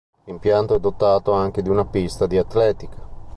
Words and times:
L'impianto 0.23 0.73
è 0.73 0.79
dotato 0.79 1.31
anche 1.31 1.61
di 1.61 1.69
una 1.69 1.85
pista 1.85 2.25
di 2.25 2.35
atletica. 2.35 2.97